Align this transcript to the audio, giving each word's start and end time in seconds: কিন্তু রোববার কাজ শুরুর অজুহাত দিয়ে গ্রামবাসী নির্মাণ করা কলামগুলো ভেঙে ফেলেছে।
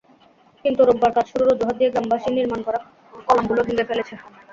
কিন্তু 0.65 0.81
রোববার 0.83 1.11
কাজ 1.15 1.25
শুরুর 1.31 1.51
অজুহাত 1.53 1.75
দিয়ে 1.79 1.91
গ্রামবাসী 1.93 2.29
নির্মাণ 2.31 2.59
করা 2.67 2.79
কলামগুলো 3.27 3.61
ভেঙে 3.67 3.87
ফেলেছে। 3.89 4.13